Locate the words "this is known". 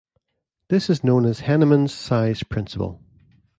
0.69-1.25